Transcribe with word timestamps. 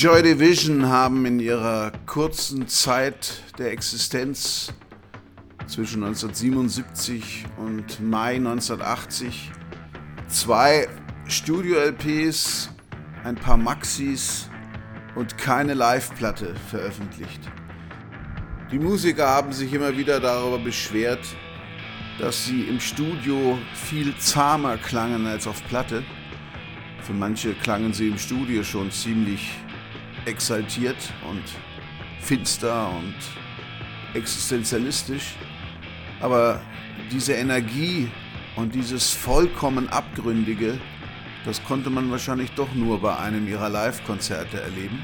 Joy 0.00 0.22
Division 0.22 0.88
haben 0.88 1.26
in 1.26 1.40
ihrer 1.40 1.92
kurzen 2.06 2.66
Zeit 2.68 3.42
der 3.58 3.70
Existenz 3.70 4.72
zwischen 5.66 6.02
1977 6.02 7.44
und 7.58 8.00
Mai 8.00 8.36
1980 8.36 9.52
zwei 10.26 10.88
Studio-LPs, 11.26 12.70
ein 13.24 13.34
paar 13.34 13.58
Maxis 13.58 14.48
und 15.16 15.36
keine 15.36 15.74
Live-Platte 15.74 16.54
veröffentlicht. 16.70 17.42
Die 18.72 18.78
Musiker 18.78 19.28
haben 19.28 19.52
sich 19.52 19.70
immer 19.70 19.94
wieder 19.98 20.18
darüber 20.18 20.60
beschwert, 20.60 21.26
dass 22.18 22.46
sie 22.46 22.62
im 22.62 22.80
Studio 22.80 23.58
viel 23.74 24.16
zahmer 24.16 24.78
klangen 24.78 25.26
als 25.26 25.46
auf 25.46 25.62
Platte. 25.68 26.02
Für 27.02 27.12
manche 27.12 27.52
klangen 27.52 27.92
sie 27.92 28.08
im 28.08 28.16
Studio 28.16 28.64
schon 28.64 28.90
ziemlich 28.90 29.52
exaltiert 30.26 31.12
und 31.28 31.42
finster 32.20 32.90
und 32.90 33.14
existenzialistisch. 34.14 35.34
Aber 36.20 36.60
diese 37.10 37.34
Energie 37.34 38.10
und 38.56 38.74
dieses 38.74 39.10
vollkommen 39.10 39.88
Abgründige, 39.88 40.78
das 41.44 41.62
konnte 41.64 41.90
man 41.90 42.10
wahrscheinlich 42.10 42.50
doch 42.52 42.72
nur 42.74 43.00
bei 43.00 43.16
einem 43.16 43.48
ihrer 43.48 43.68
Live-Konzerte 43.68 44.60
erleben. 44.60 44.98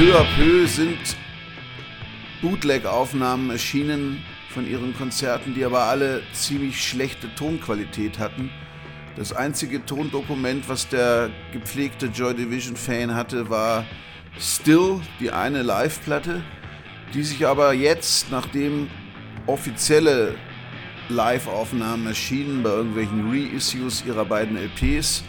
Peu 0.00 0.16
à 0.16 0.24
peu 0.34 0.66
sind 0.66 0.96
Bootleg-Aufnahmen 2.40 3.50
erschienen 3.50 4.22
von 4.48 4.66
ihren 4.66 4.96
Konzerten, 4.96 5.54
die 5.54 5.62
aber 5.62 5.82
alle 5.82 6.22
ziemlich 6.32 6.82
schlechte 6.82 7.34
Tonqualität 7.34 8.18
hatten. 8.18 8.48
Das 9.16 9.34
einzige 9.34 9.84
Tondokument, 9.84 10.66
was 10.70 10.88
der 10.88 11.28
gepflegte 11.52 12.06
Joy 12.06 12.32
Division-Fan 12.32 13.14
hatte, 13.14 13.50
war 13.50 13.84
Still, 14.38 15.02
die 15.20 15.32
eine 15.32 15.60
Live-Platte, 15.60 16.40
die 17.12 17.22
sich 17.22 17.46
aber 17.46 17.74
jetzt, 17.74 18.30
nachdem 18.30 18.88
offizielle 19.46 20.34
Live-Aufnahmen 21.10 22.06
erschienen 22.06 22.62
bei 22.62 22.70
irgendwelchen 22.70 23.30
Reissues 23.30 24.02
ihrer 24.06 24.24
beiden 24.24 24.56
LPs 24.56 25.24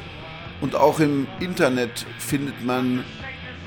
und 0.61 0.75
auch 0.75 1.01
im 1.01 1.27
Internet 1.41 2.05
findet 2.19 2.63
man 2.63 3.03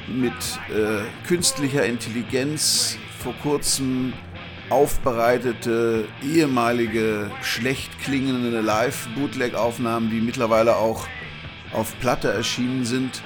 mit 0.09 0.33
äh, 0.71 1.05
künstlicher 1.27 1.85
Intelligenz 1.85 2.99
vor 3.19 3.35
kurzem 3.43 4.13
aufbereitete, 4.71 6.07
ehemalige, 6.23 7.31
schlecht 7.43 7.99
klingende 8.01 8.61
Live-Bootleg-Aufnahmen, 8.61 10.11
die 10.11 10.21
mittlerweile 10.21 10.77
auch 10.77 11.07
auf 11.73 11.99
Platte 12.01 12.33
erschienen 12.33 12.85
sind. 12.85 13.23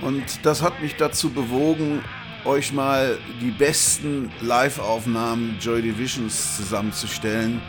Und 0.00 0.44
das 0.44 0.62
hat 0.62 0.80
mich 0.80 0.96
dazu 0.96 1.30
bewogen, 1.30 2.02
euch 2.44 2.72
mal 2.72 3.18
die 3.40 3.50
besten 3.50 4.30
Live-Aufnahmen 4.40 5.56
Joy 5.60 5.82
Divisions 5.82 6.56
zusammenzustellen. 6.56 7.60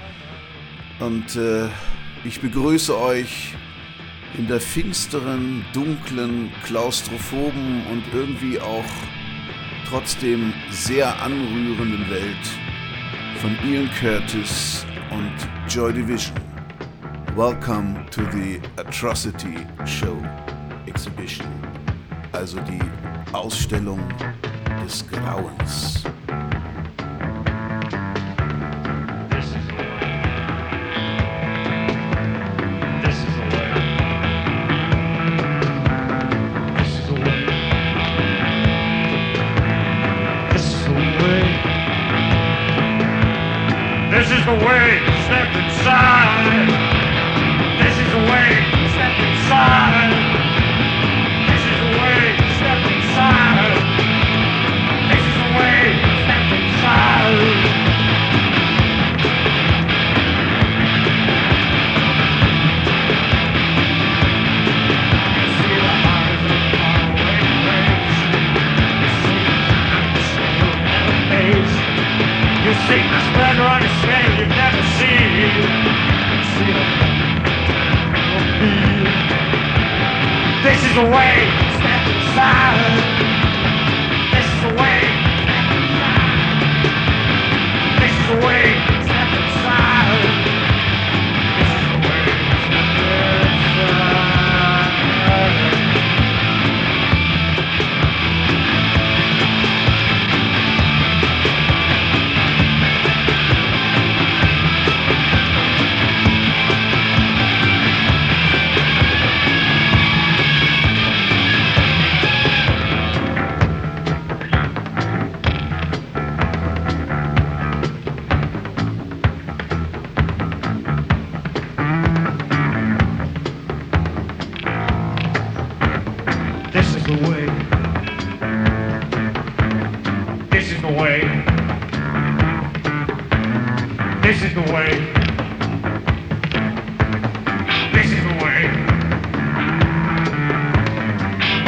Und 0.99 1.35
äh, 1.35 1.67
ich 2.23 2.39
begrüße 2.39 2.97
euch 2.97 3.53
in 4.37 4.47
der 4.47 4.61
finsteren, 4.61 5.65
dunklen, 5.73 6.51
klaustrophoben 6.63 7.85
und 7.91 8.03
irgendwie 8.13 8.59
auch 8.59 8.85
trotzdem 9.89 10.53
sehr 10.69 11.21
anrührenden 11.21 12.09
Welt 12.09 12.37
von 13.41 13.57
Ian 13.69 13.89
Curtis 13.99 14.85
und 15.11 15.33
Joy 15.67 15.93
Division. 15.93 16.35
Welcome 17.35 18.05
to 18.11 18.21
the 18.31 18.59
Atrocity 18.77 19.55
Show 19.85 20.17
Exhibition, 20.85 21.47
also 22.31 22.59
die 22.61 22.79
Ausstellung 23.33 23.99
des 24.83 25.05
Grauens. 25.07 26.03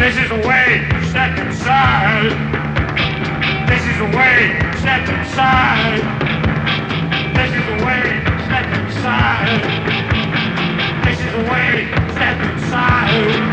This 0.03 0.17
is 0.17 0.27
the 0.27 0.45
way. 0.45 0.85
Step 1.11 1.39
inside. 1.39 2.35
This 3.69 3.83
is 3.87 3.97
the 3.99 4.17
way. 4.17 4.59
Step 4.81 5.07
inside. 5.07 6.23
This 7.33 7.51
is 7.55 7.65
the 7.65 7.85
way, 7.85 8.21
step 8.45 8.67
inside. 8.79 9.61
This 11.05 11.19
is 11.19 11.31
the 11.31 11.51
way, 11.51 11.87
step 12.11 12.51
inside. 12.51 13.52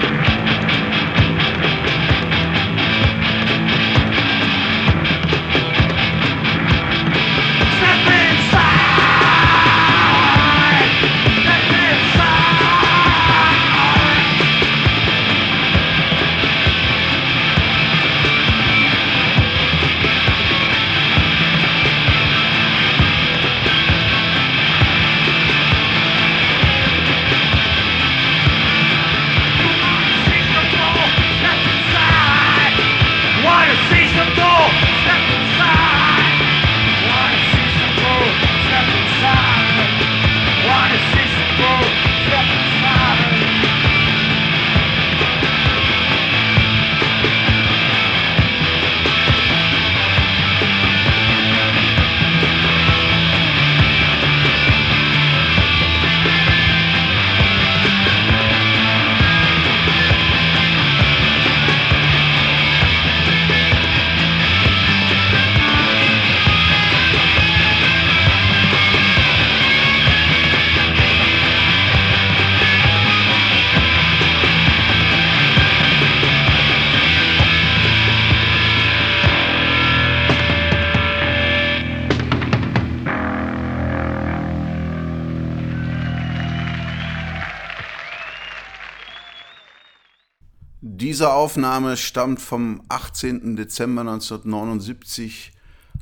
Diese 91.20 91.34
Aufnahme 91.34 91.98
stammt 91.98 92.40
vom 92.40 92.80
18. 92.88 93.54
Dezember 93.54 94.00
1979 94.00 95.52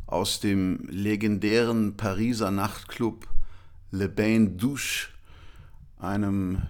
aus 0.06 0.38
dem 0.38 0.86
legendären 0.88 1.96
Pariser 1.96 2.52
Nachtclub 2.52 3.26
Le 3.90 4.08
Bain 4.08 4.58
Douche, 4.58 5.08
einem 5.98 6.62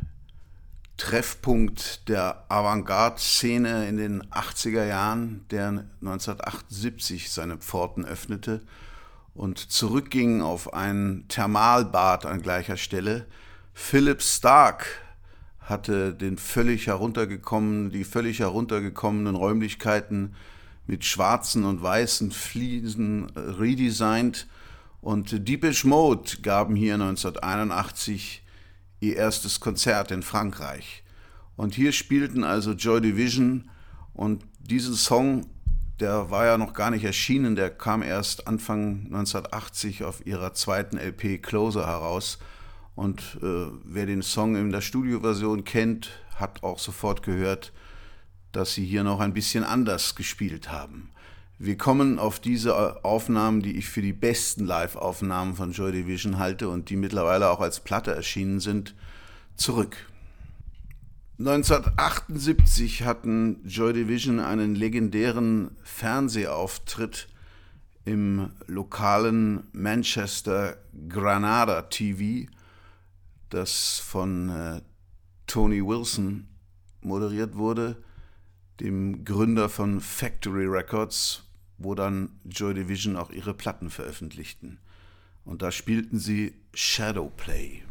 Treffpunkt 0.96 2.08
der 2.08 2.46
Avantgarde-Szene 2.48 3.86
in 3.86 3.98
den 3.98 4.22
80er 4.30 4.86
Jahren, 4.86 5.44
der 5.50 5.84
1978 6.00 7.30
seine 7.30 7.58
Pforten 7.58 8.06
öffnete 8.06 8.62
und 9.34 9.58
zurückging 9.58 10.40
auf 10.40 10.72
ein 10.72 11.26
Thermalbad 11.28 12.24
an 12.24 12.40
gleicher 12.40 12.78
Stelle. 12.78 13.26
Philip 13.74 14.22
Stark 14.22 14.86
hatte 15.68 16.14
den 16.14 16.38
völlig 16.38 16.86
heruntergekommenen, 16.86 17.90
die 17.90 18.04
völlig 18.04 18.40
heruntergekommenen 18.40 19.34
Räumlichkeiten 19.34 20.34
mit 20.86 21.04
schwarzen 21.04 21.64
und 21.64 21.82
weißen 21.82 22.30
Fliesen 22.30 23.30
redesigned 23.36 24.46
und 25.00 25.48
Deepish 25.48 25.84
Mode 25.84 26.38
gaben 26.42 26.74
hier 26.74 26.94
1981 26.94 28.42
ihr 29.00 29.16
erstes 29.16 29.60
Konzert 29.60 30.10
in 30.10 30.22
Frankreich. 30.22 31.04
Und 31.56 31.74
hier 31.74 31.92
spielten 31.92 32.44
also 32.44 32.72
Joy 32.72 33.00
Division 33.00 33.70
und 34.12 34.44
diesen 34.58 34.94
Song, 34.94 35.46
der 36.00 36.30
war 36.30 36.46
ja 36.46 36.58
noch 36.58 36.72
gar 36.72 36.90
nicht 36.90 37.04
erschienen, 37.04 37.56
der 37.56 37.70
kam 37.70 38.02
erst 38.02 38.46
Anfang 38.46 39.06
1980 39.06 40.04
auf 40.04 40.26
ihrer 40.26 40.54
zweiten 40.54 40.98
LP 40.98 41.42
Closer 41.42 41.86
heraus. 41.86 42.38
Und 42.98 43.38
äh, 43.44 43.70
wer 43.84 44.06
den 44.06 44.22
Song 44.22 44.56
in 44.56 44.72
der 44.72 44.80
Studioversion 44.80 45.62
kennt, 45.62 46.10
hat 46.34 46.64
auch 46.64 46.80
sofort 46.80 47.22
gehört, 47.22 47.72
dass 48.50 48.74
sie 48.74 48.84
hier 48.84 49.04
noch 49.04 49.20
ein 49.20 49.34
bisschen 49.34 49.62
anders 49.62 50.16
gespielt 50.16 50.72
haben. 50.72 51.10
Wir 51.60 51.78
kommen 51.78 52.18
auf 52.18 52.40
diese 52.40 53.04
Aufnahmen, 53.04 53.62
die 53.62 53.76
ich 53.76 53.88
für 53.88 54.02
die 54.02 54.12
besten 54.12 54.66
Live-Aufnahmen 54.66 55.54
von 55.54 55.70
Joy 55.70 55.92
Division 55.92 56.38
halte 56.38 56.68
und 56.68 56.90
die 56.90 56.96
mittlerweile 56.96 57.50
auch 57.50 57.60
als 57.60 57.78
Platte 57.78 58.12
erschienen 58.12 58.58
sind, 58.58 58.96
zurück. 59.54 59.96
1978 61.38 63.04
hatten 63.04 63.60
Joy 63.64 63.92
Division 63.92 64.40
einen 64.40 64.74
legendären 64.74 65.70
Fernsehauftritt 65.84 67.28
im 68.04 68.50
lokalen 68.66 69.68
Manchester 69.70 70.78
Granada 71.08 71.82
TV, 71.82 72.48
das 73.50 73.98
von 73.98 74.48
äh, 74.48 74.80
Tony 75.46 75.84
Wilson 75.84 76.46
moderiert 77.00 77.56
wurde, 77.56 77.96
dem 78.80 79.24
Gründer 79.24 79.68
von 79.68 80.00
Factory 80.00 80.66
Records, 80.66 81.44
wo 81.78 81.94
dann 81.94 82.30
Joy 82.44 82.74
Division 82.74 83.16
auch 83.16 83.30
ihre 83.30 83.54
Platten 83.54 83.90
veröffentlichten. 83.90 84.78
Und 85.44 85.62
da 85.62 85.72
spielten 85.72 86.18
sie 86.18 86.54
Shadowplay. 86.74 87.82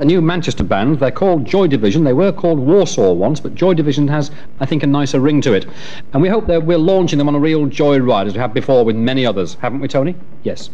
a 0.00 0.04
new 0.04 0.20
Manchester 0.20 0.64
band. 0.64 1.00
They're 1.00 1.10
called 1.10 1.44
Joy 1.44 1.66
Division. 1.66 2.04
They 2.04 2.12
were 2.12 2.32
called 2.32 2.58
Warsaw 2.58 3.12
once, 3.12 3.40
but 3.40 3.54
Joy 3.54 3.74
Division 3.74 4.08
has, 4.08 4.30
I 4.60 4.66
think, 4.66 4.82
a 4.82 4.86
nicer 4.86 5.20
ring 5.20 5.40
to 5.42 5.54
it. 5.54 5.66
And 6.12 6.22
we 6.22 6.28
hope 6.28 6.46
that 6.46 6.64
we're 6.64 6.78
launching 6.78 7.18
them 7.18 7.28
on 7.28 7.34
a 7.34 7.40
real 7.40 7.66
joyride, 7.66 8.26
as 8.26 8.34
we 8.34 8.40
have 8.40 8.54
before 8.54 8.84
with 8.84 8.96
many 8.96 9.26
others, 9.26 9.54
haven't 9.60 9.80
we, 9.80 9.88
Tony? 9.88 10.14
Yes. 10.44 10.70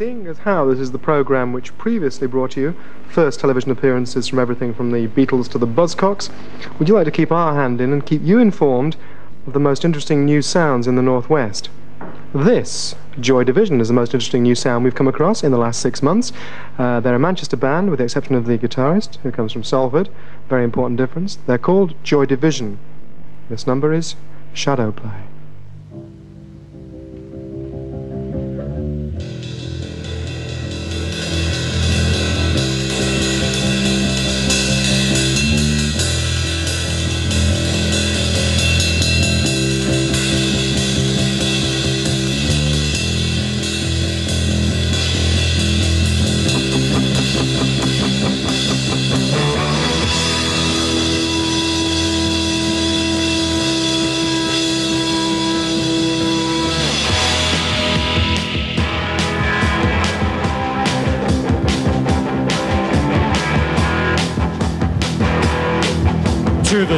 Seeing 0.00 0.26
as 0.28 0.38
how 0.38 0.64
this 0.64 0.78
is 0.78 0.92
the 0.92 0.98
programme 0.98 1.52
which 1.52 1.76
previously 1.76 2.26
brought 2.26 2.56
you 2.56 2.74
first 3.10 3.38
television 3.38 3.70
appearances 3.70 4.26
from 4.26 4.38
everything 4.38 4.72
from 4.72 4.92
the 4.92 5.08
Beatles 5.08 5.46
to 5.50 5.58
the 5.58 5.66
Buzzcocks, 5.66 6.30
would 6.78 6.88
you 6.88 6.94
like 6.94 7.04
to 7.04 7.10
keep 7.10 7.30
our 7.30 7.54
hand 7.54 7.82
in 7.82 7.92
and 7.92 8.06
keep 8.06 8.22
you 8.22 8.38
informed 8.38 8.96
of 9.46 9.52
the 9.52 9.60
most 9.60 9.84
interesting 9.84 10.24
new 10.24 10.40
sounds 10.40 10.86
in 10.86 10.96
the 10.96 11.02
Northwest? 11.02 11.68
This, 12.34 12.94
Joy 13.20 13.44
Division, 13.44 13.78
is 13.78 13.88
the 13.88 13.92
most 13.92 14.14
interesting 14.14 14.42
new 14.42 14.54
sound 14.54 14.84
we've 14.84 14.94
come 14.94 15.06
across 15.06 15.44
in 15.44 15.52
the 15.52 15.58
last 15.58 15.82
six 15.82 16.02
months. 16.02 16.32
Uh, 16.78 17.00
they're 17.00 17.16
a 17.16 17.18
Manchester 17.18 17.58
band, 17.58 17.90
with 17.90 17.98
the 17.98 18.04
exception 18.04 18.34
of 18.34 18.46
the 18.46 18.56
guitarist, 18.56 19.16
who 19.16 19.30
comes 19.30 19.52
from 19.52 19.64
Salford. 19.64 20.08
Very 20.48 20.64
important 20.64 20.96
difference. 20.96 21.36
They're 21.46 21.58
called 21.58 21.92
Joy 22.02 22.24
Division. 22.24 22.78
This 23.50 23.66
number 23.66 23.92
is 23.92 24.16
Shadowplay. 24.54 25.24
To 25.24 25.29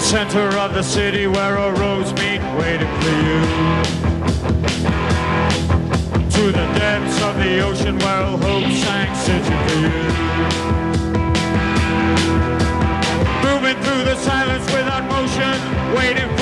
center 0.02 0.48
of 0.58 0.74
the 0.74 0.82
city 0.82 1.28
where 1.28 1.56
a 1.56 1.72
roads 1.74 2.12
meet, 2.14 2.40
waiting 2.58 2.92
for 3.00 3.14
you. 3.26 3.40
To 6.28 6.46
the 6.46 6.66
depths 6.74 7.22
of 7.22 7.36
the 7.36 7.60
ocean 7.60 7.98
where 8.00 8.22
all 8.24 8.36
hope 8.36 8.70
sank, 8.72 9.14
searching 9.16 9.60
for 9.66 9.78
you. 9.78 10.02
Moving 13.46 13.80
through 13.84 14.04
the 14.04 14.16
silence 14.16 14.66
without 14.72 15.04
motion, 15.08 15.56
waiting 15.94 16.41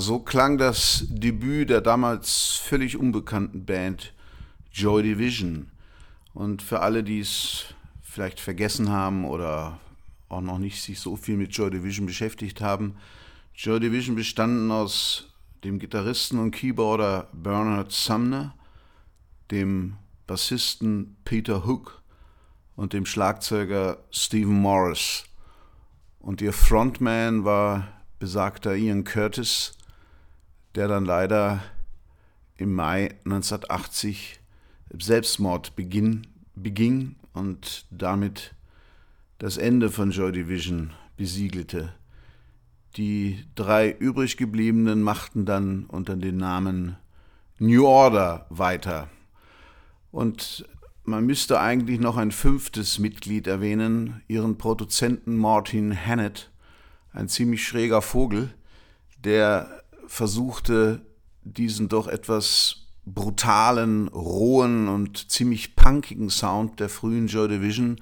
So 0.00 0.20
klang 0.20 0.58
das 0.58 1.06
Debüt 1.08 1.70
der 1.70 1.80
damals 1.80 2.54
völlig 2.54 2.96
unbekannten 2.96 3.66
Band 3.66 4.14
Joy 4.72 5.02
Division. 5.02 5.72
Und 6.34 6.62
für 6.62 6.80
alle, 6.80 7.02
die 7.02 7.18
es 7.18 7.64
vielleicht 8.04 8.38
vergessen 8.38 8.90
haben 8.90 9.24
oder 9.24 9.80
auch 10.28 10.40
noch 10.40 10.60
nicht 10.60 10.80
sich 10.80 11.00
so 11.00 11.16
viel 11.16 11.36
mit 11.36 11.50
Joy 11.50 11.70
Division 11.70 12.06
beschäftigt 12.06 12.60
haben, 12.60 12.94
Joy 13.56 13.80
Division 13.80 14.14
bestanden 14.14 14.70
aus 14.70 15.30
dem 15.64 15.80
Gitarristen 15.80 16.38
und 16.38 16.52
Keyboarder 16.52 17.26
Bernard 17.32 17.90
Sumner, 17.90 18.54
dem 19.50 19.96
Bassisten 20.28 21.16
Peter 21.24 21.66
Hook 21.66 22.02
und 22.76 22.92
dem 22.92 23.04
Schlagzeuger 23.04 23.98
Stephen 24.12 24.60
Morris. 24.60 25.24
Und 26.20 26.40
ihr 26.40 26.52
Frontman 26.52 27.44
war 27.44 27.88
besagter 28.20 28.76
Ian 28.76 29.02
Curtis, 29.02 29.72
der 30.74 30.88
dann 30.88 31.04
leider 31.04 31.62
im 32.56 32.74
Mai 32.74 33.14
1980 33.24 34.40
Selbstmord 34.98 35.76
beginn, 35.76 36.26
beging 36.54 37.16
und 37.32 37.86
damit 37.90 38.54
das 39.38 39.56
Ende 39.56 39.90
von 39.90 40.10
Joy 40.10 40.32
Division 40.32 40.92
besiegelte. 41.16 41.92
Die 42.96 43.44
drei 43.54 43.90
übrig 43.90 44.36
gebliebenen 44.36 45.02
machten 45.02 45.44
dann 45.44 45.84
unter 45.84 46.16
dem 46.16 46.36
Namen 46.36 46.96
New 47.58 47.86
Order 47.86 48.46
weiter. 48.50 49.08
Und 50.10 50.66
man 51.04 51.24
müsste 51.24 51.60
eigentlich 51.60 52.00
noch 52.00 52.16
ein 52.16 52.32
fünftes 52.32 52.98
Mitglied 52.98 53.46
erwähnen, 53.46 54.22
ihren 54.26 54.58
Produzenten 54.58 55.36
Martin 55.36 55.94
Hannett, 55.94 56.50
ein 57.12 57.28
ziemlich 57.28 57.66
schräger 57.66 58.02
Vogel, 58.02 58.52
der 59.24 59.82
versuchte, 60.08 61.02
diesen 61.44 61.88
doch 61.88 62.08
etwas 62.08 62.86
brutalen, 63.06 64.08
rohen 64.08 64.88
und 64.88 65.30
ziemlich 65.30 65.76
punkigen 65.76 66.30
Sound 66.30 66.80
der 66.80 66.88
frühen 66.88 67.26
Joy 67.26 67.48
Division 67.48 68.00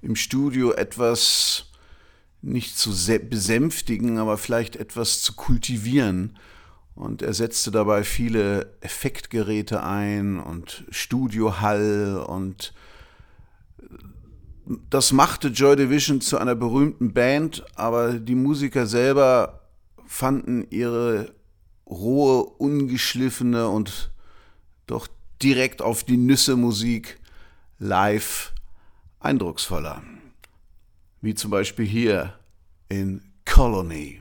im 0.00 0.16
Studio 0.16 0.72
etwas 0.72 1.66
nicht 2.40 2.76
zu 2.76 2.90
besänftigen, 3.28 4.18
aber 4.18 4.36
vielleicht 4.36 4.74
etwas 4.76 5.22
zu 5.22 5.34
kultivieren. 5.34 6.36
Und 6.94 7.22
er 7.22 7.34
setzte 7.34 7.70
dabei 7.70 8.02
viele 8.04 8.76
Effektgeräte 8.80 9.82
ein 9.82 10.38
und 10.38 10.84
Studiohall 10.90 12.24
und 12.26 12.74
das 14.90 15.12
machte 15.12 15.48
Joy 15.48 15.76
Division 15.76 16.20
zu 16.20 16.38
einer 16.38 16.54
berühmten 16.54 17.12
Band, 17.12 17.64
aber 17.74 18.14
die 18.14 18.34
Musiker 18.34 18.86
selber 18.86 19.61
fanden 20.12 20.66
ihre 20.68 21.34
rohe, 21.86 22.44
ungeschliffene 22.44 23.68
und 23.68 24.10
doch 24.86 25.08
direkt 25.42 25.80
auf 25.80 26.04
die 26.04 26.18
Nüsse 26.18 26.54
Musik 26.54 27.18
live 27.78 28.52
eindrucksvoller. 29.20 30.02
Wie 31.22 31.34
zum 31.34 31.50
Beispiel 31.50 31.86
hier 31.86 32.34
in 32.90 33.22
Colony. 33.46 34.20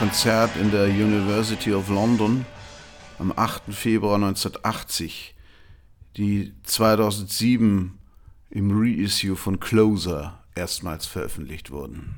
Konzert 0.00 0.56
in 0.56 0.70
der 0.70 0.86
University 0.86 1.74
of 1.74 1.90
London 1.90 2.46
am 3.18 3.34
8. 3.36 3.64
Februar 3.68 4.14
1980, 4.14 5.34
die 6.16 6.54
2007 6.62 7.98
im 8.48 8.70
Reissue 8.72 9.36
von 9.36 9.60
Closer 9.60 10.38
erstmals 10.54 11.04
veröffentlicht 11.04 11.70
wurden. 11.70 12.14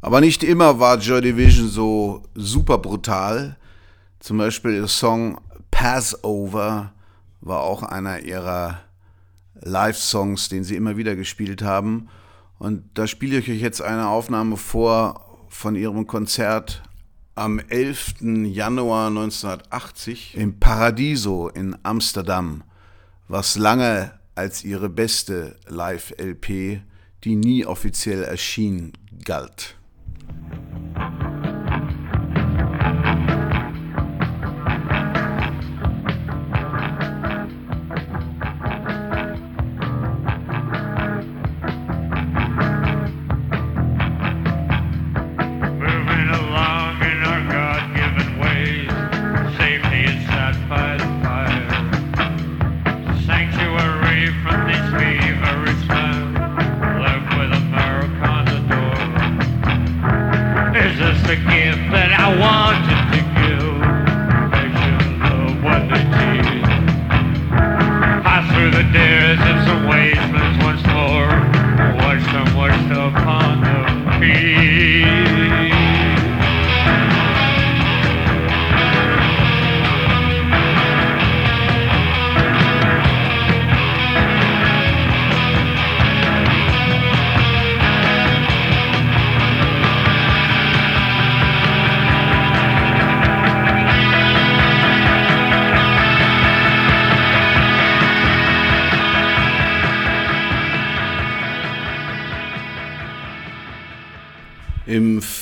Aber 0.00 0.22
nicht 0.22 0.42
immer 0.42 0.80
war 0.80 0.96
Joy 0.96 1.20
Division 1.20 1.68
so 1.68 2.22
super 2.34 2.78
brutal. 2.78 3.58
Zum 4.18 4.38
Beispiel 4.38 4.72
ihr 4.72 4.88
Song 4.88 5.38
Passover 5.70 6.94
war 7.42 7.60
auch 7.60 7.82
einer 7.82 8.20
ihrer 8.20 8.80
Live-Songs, 9.56 10.48
den 10.48 10.64
sie 10.64 10.76
immer 10.76 10.96
wieder 10.96 11.16
gespielt 11.16 11.60
haben. 11.60 12.08
Und 12.58 12.82
da 12.94 13.06
spiele 13.06 13.40
ich 13.40 13.50
euch 13.50 13.60
jetzt 13.60 13.82
eine 13.82 14.08
Aufnahme 14.08 14.56
vor 14.56 15.20
von 15.50 15.76
ihrem 15.76 16.06
Konzert 16.06 16.82
am 17.34 17.58
11. 17.58 18.14
Januar 18.46 19.08
1980 19.08 20.36
im 20.36 20.58
Paradiso 20.60 21.48
in 21.48 21.76
Amsterdam, 21.82 22.62
was 23.28 23.56
lange 23.56 24.12
als 24.34 24.64
ihre 24.64 24.88
beste 24.88 25.56
Live-LP, 25.66 26.80
die 27.24 27.36
nie 27.36 27.66
offiziell 27.66 28.22
erschien, 28.22 28.92
galt. 29.24 29.76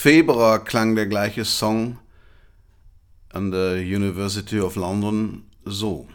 Februar 0.03 0.65
klang 0.65 0.97
der 0.97 1.07
gleiche 1.07 1.45
Song 1.45 2.01
an 3.29 3.53
der 3.53 3.75
University 3.77 4.59
of 4.59 4.75
London 4.75 5.45
so. 5.65 6.09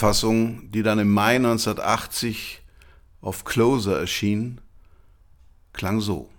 Studiofassung, 0.00 0.70
die 0.70 0.82
dann 0.82 0.98
im 0.98 1.12
Mai 1.12 1.36
1980 1.36 2.62
auf 3.20 3.44
Closer 3.44 4.00
erschien, 4.00 4.62
klang 5.74 6.00
so. 6.00 6.29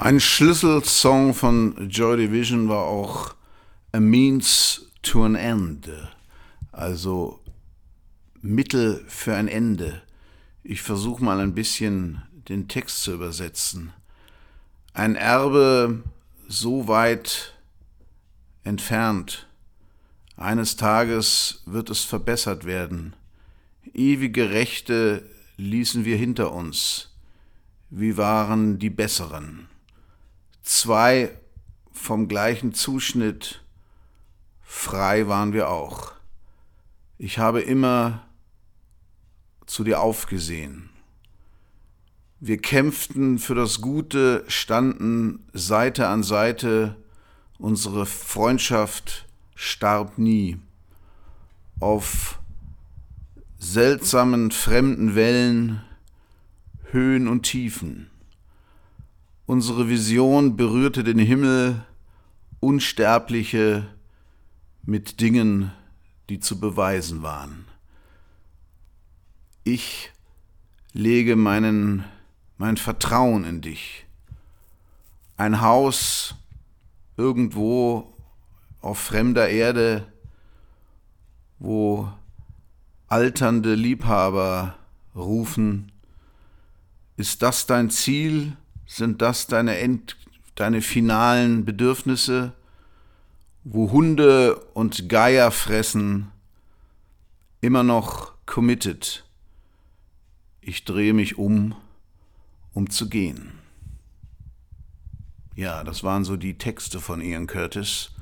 Ein 0.00 0.20
Schlüsselsong 0.20 1.34
von 1.34 1.90
Joy 1.90 2.18
Division 2.18 2.68
war 2.68 2.84
auch 2.84 3.34
A 3.90 3.98
Means 3.98 4.86
to 5.02 5.24
an 5.24 5.34
End, 5.34 5.90
also 6.70 7.40
Mittel 8.40 9.04
für 9.08 9.34
ein 9.34 9.48
Ende. 9.48 10.00
Ich 10.62 10.82
versuche 10.82 11.24
mal 11.24 11.40
ein 11.40 11.52
bisschen 11.52 12.22
den 12.48 12.68
Text 12.68 13.02
zu 13.02 13.12
übersetzen. 13.12 13.92
Ein 14.94 15.16
Erbe 15.16 16.04
so 16.46 16.86
weit 16.86 17.54
entfernt, 18.62 19.48
eines 20.36 20.76
Tages 20.76 21.64
wird 21.66 21.90
es 21.90 22.04
verbessert 22.04 22.64
werden. 22.64 23.16
Ewige 23.94 24.50
Rechte 24.50 25.28
ließen 25.56 26.04
wir 26.04 26.16
hinter 26.16 26.52
uns. 26.52 27.16
Wir 27.90 28.16
waren 28.16 28.78
die 28.78 28.90
Besseren 28.90 29.67
zwei 30.68 31.34
vom 31.92 32.28
gleichen 32.28 32.74
Zuschnitt, 32.74 33.64
frei 34.62 35.26
waren 35.26 35.54
wir 35.54 35.70
auch. 35.70 36.12
Ich 37.16 37.38
habe 37.38 37.62
immer 37.62 38.26
zu 39.66 39.82
dir 39.82 40.00
aufgesehen. 40.00 40.90
Wir 42.38 42.58
kämpften 42.58 43.38
für 43.38 43.54
das 43.54 43.80
Gute, 43.80 44.44
standen 44.46 45.48
Seite 45.54 46.06
an 46.08 46.22
Seite, 46.22 46.96
unsere 47.58 48.04
Freundschaft 48.04 49.26
starb 49.54 50.18
nie. 50.18 50.58
Auf 51.80 52.38
seltsamen 53.58 54.50
fremden 54.50 55.14
Wellen, 55.14 55.82
Höhen 56.90 57.26
und 57.26 57.44
Tiefen. 57.44 58.10
Unsere 59.48 59.88
Vision 59.88 60.58
berührte 60.58 61.02
den 61.02 61.18
Himmel, 61.18 61.82
Unsterbliche 62.60 63.88
mit 64.82 65.22
Dingen, 65.22 65.72
die 66.28 66.38
zu 66.38 66.60
beweisen 66.60 67.22
waren. 67.22 67.64
Ich 69.64 70.12
lege 70.92 71.34
meinen, 71.34 72.04
mein 72.58 72.76
Vertrauen 72.76 73.44
in 73.44 73.62
dich. 73.62 74.04
Ein 75.38 75.62
Haus 75.62 76.34
irgendwo 77.16 78.12
auf 78.82 78.98
fremder 78.98 79.48
Erde, 79.48 80.12
wo 81.58 82.12
alternde 83.06 83.76
Liebhaber 83.76 84.76
rufen, 85.16 85.90
ist 87.16 87.40
das 87.40 87.64
dein 87.64 87.88
Ziel? 87.88 88.54
Sind 88.90 89.20
das 89.20 89.46
deine, 89.46 89.76
End, 89.76 90.16
deine 90.54 90.80
finalen 90.80 91.66
Bedürfnisse, 91.66 92.54
wo 93.62 93.92
Hunde 93.92 94.56
und 94.72 95.10
Geier 95.10 95.50
fressen, 95.50 96.32
immer 97.60 97.82
noch 97.82 98.32
committed? 98.46 99.24
Ich 100.62 100.86
drehe 100.86 101.12
mich 101.12 101.36
um, 101.36 101.76
um 102.72 102.88
zu 102.88 103.10
gehen. 103.10 103.52
Ja, 105.54 105.84
das 105.84 106.02
waren 106.02 106.24
so 106.24 106.38
die 106.38 106.56
Texte 106.56 106.98
von 106.98 107.20
Ian 107.20 107.46
Curtis. 107.46 108.12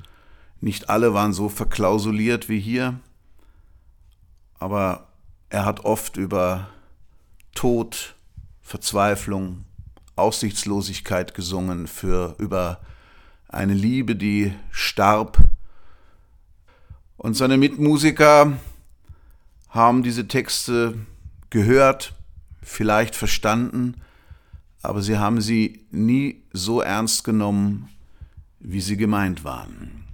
Nicht 0.59 0.89
alle 0.89 1.13
waren 1.13 1.31
so 1.31 1.47
verklausuliert 1.47 2.49
wie 2.49 2.59
hier, 2.59 2.99
aber 4.59 5.07
er 5.49 5.63
hat 5.63 5.85
oft 5.85 6.17
über 6.17 6.67
Tod, 7.55 8.15
Verzweiflung, 8.61 9.63
Aussichtslosigkeit 10.17 11.33
gesungen, 11.33 11.87
für 11.87 12.35
über 12.37 12.79
eine 13.47 13.73
Liebe, 13.73 14.15
die 14.15 14.53
starb. 14.71 15.37
Und 17.17 17.35
seine 17.35 17.57
Mitmusiker 17.57 18.57
haben 19.69 20.03
diese 20.03 20.27
Texte 20.27 20.95
gehört, 21.49 22.13
vielleicht 22.61 23.15
verstanden, 23.15 24.01
aber 24.81 25.01
sie 25.01 25.17
haben 25.17 25.41
sie 25.41 25.85
nie 25.91 26.43
so 26.53 26.81
ernst 26.81 27.23
genommen, 27.23 27.89
wie 28.59 28.81
sie 28.81 28.97
gemeint 28.97 29.43
waren. 29.43 30.06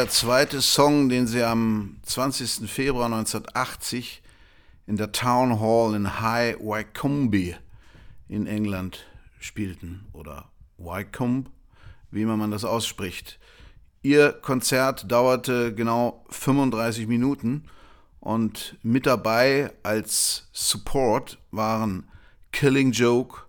Der 0.00 0.08
zweite 0.08 0.62
Song, 0.62 1.10
den 1.10 1.26
sie 1.26 1.42
am 1.42 1.98
20. 2.04 2.70
Februar 2.70 3.04
1980 3.04 4.22
in 4.86 4.96
der 4.96 5.12
Town 5.12 5.60
Hall 5.60 5.94
in 5.94 6.22
High 6.22 6.58
Wycombe 6.58 7.58
in 8.26 8.46
England 8.46 9.04
spielten. 9.40 10.06
Oder 10.14 10.48
Wycombe, 10.78 11.50
wie 12.10 12.22
immer 12.22 12.38
man 12.38 12.50
das 12.50 12.64
ausspricht. 12.64 13.38
Ihr 14.00 14.32
Konzert 14.32 15.12
dauerte 15.12 15.74
genau 15.74 16.24
35 16.30 17.06
Minuten 17.06 17.64
und 18.20 18.78
mit 18.82 19.04
dabei 19.04 19.70
als 19.82 20.48
Support 20.52 21.36
waren 21.50 22.08
Killing 22.52 22.92
Joke, 22.92 23.42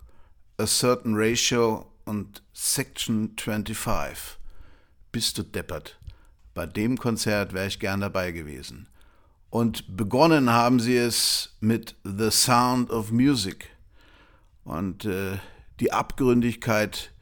A 0.58 0.66
Certain 0.66 1.14
Ratio 1.16 1.90
und 2.04 2.42
Section 2.52 3.34
25 3.38 4.36
bist 5.12 5.38
du 5.38 5.44
deppert. 5.44 5.98
Bei 6.54 6.66
dem 6.66 6.98
Konzert 6.98 7.52
wäre 7.52 7.66
ich 7.66 7.78
gern 7.78 8.00
dabei 8.00 8.32
gewesen. 8.32 8.88
Und 9.50 9.96
begonnen 9.96 10.50
haben 10.50 10.80
sie 10.80 10.96
es 10.96 11.56
mit 11.60 11.94
The 12.04 12.30
Sound 12.30 12.90
of 12.90 13.10
Music. 13.10 13.70
Und 14.64 15.04
äh, 15.04 15.38
die 15.80 15.92
Abgründigkeit 15.92 17.12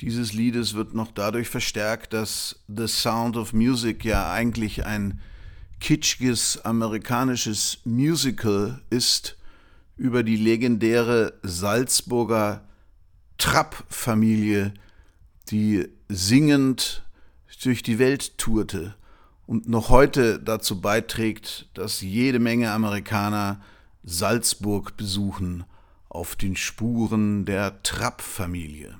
dieses 0.00 0.32
Liedes 0.32 0.74
wird 0.74 0.94
noch 0.94 1.12
dadurch 1.12 1.48
verstärkt, 1.48 2.12
dass 2.12 2.60
The 2.68 2.86
Sound 2.86 3.36
of 3.36 3.52
Music 3.52 4.04
ja 4.04 4.32
eigentlich 4.32 4.84
ein 4.86 5.20
kitschiges 5.80 6.64
amerikanisches 6.64 7.78
Musical 7.84 8.80
ist 8.90 9.36
über 9.96 10.22
die 10.22 10.36
legendäre 10.36 11.34
Salzburger 11.42 12.66
Trapp-Familie, 13.38 14.74
die 15.50 15.88
singend 16.08 17.02
durch 17.62 17.82
die 17.82 17.98
Welt 17.98 18.38
tourte 18.38 18.94
und 19.46 19.68
noch 19.68 19.88
heute 19.88 20.38
dazu 20.38 20.80
beiträgt, 20.80 21.68
dass 21.74 22.00
jede 22.00 22.38
Menge 22.38 22.70
Amerikaner 22.70 23.60
Salzburg 24.02 24.96
besuchen 24.96 25.64
auf 26.08 26.36
den 26.36 26.56
Spuren 26.56 27.44
der 27.44 27.82
Trapp-Familie. 27.82 28.96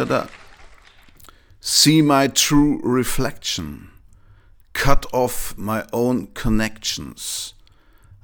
Er 0.00 0.06
da? 0.06 0.26
See 1.60 2.00
my 2.00 2.26
true 2.26 2.80
reflection. 2.82 3.90
Cut 4.72 5.04
off 5.12 5.54
my 5.58 5.84
own 5.92 6.28
connections. 6.28 7.52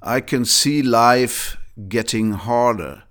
I 0.02 0.22
can 0.22 0.46
see 0.46 0.80
life 0.80 1.58
getting 1.88 2.32
harder. 2.32 3.02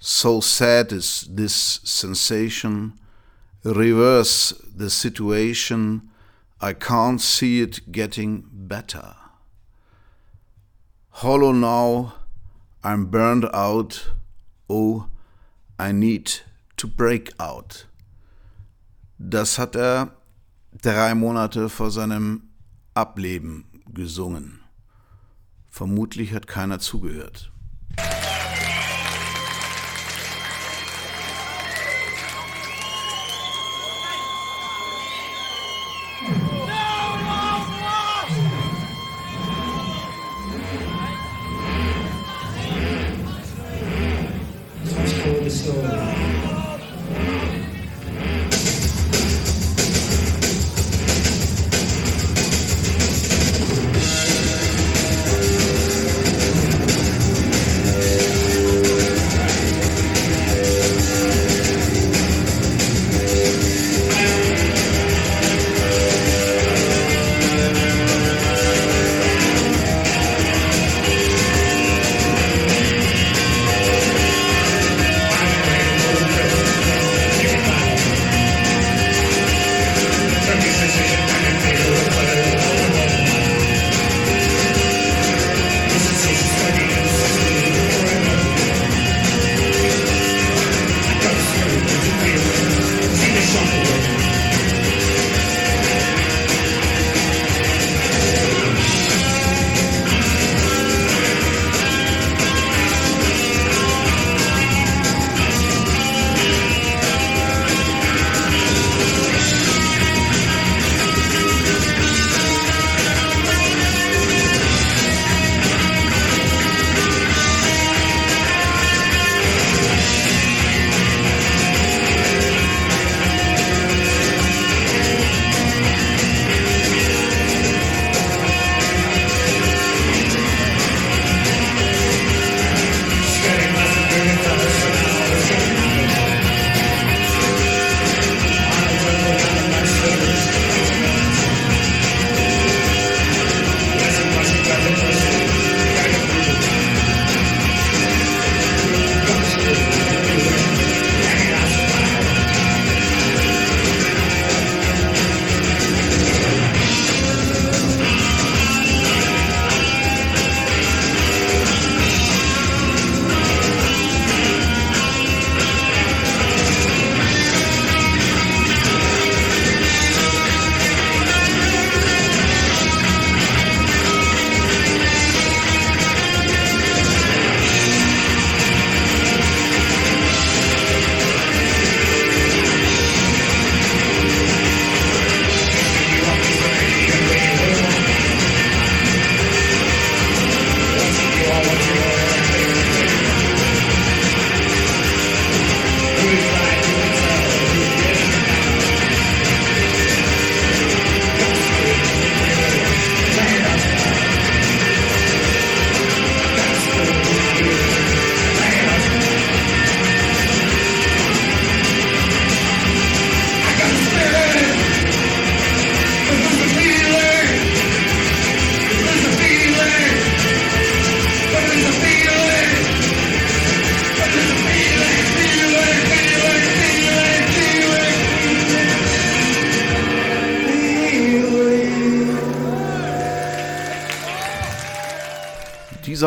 So 0.00 0.40
sad 0.40 0.90
is 0.90 1.28
this 1.30 1.54
sensation. 1.84 2.98
Reverse 3.62 4.52
the 4.74 4.90
situation. 4.90 6.10
I 6.60 6.72
can't 6.72 7.20
see 7.20 7.60
it 7.60 7.92
getting 7.92 8.48
better. 8.52 9.14
Hollow 11.10 11.52
now, 11.52 12.14
I'm 12.82 13.06
burned 13.06 13.44
out. 13.54 14.10
Oh, 14.68 15.06
I 15.78 15.92
need 15.92 16.40
to 16.78 16.88
break 16.88 17.30
out. 17.38 17.84
Das 19.24 19.56
hat 19.56 19.76
er 19.76 20.16
drei 20.82 21.14
Monate 21.14 21.68
vor 21.68 21.92
seinem 21.92 22.48
Ableben 22.92 23.84
gesungen. 23.94 24.60
Vermutlich 25.70 26.34
hat 26.34 26.48
keiner 26.48 26.80
zugehört. 26.80 27.52